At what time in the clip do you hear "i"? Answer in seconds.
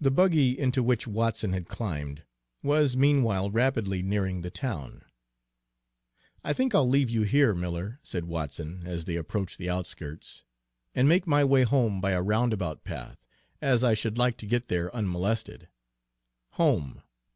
6.42-6.52, 13.84-13.94